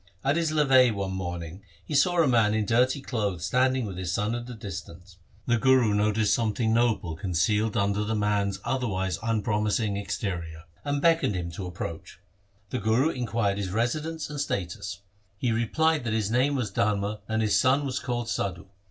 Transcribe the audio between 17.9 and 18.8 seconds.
called Sadhu.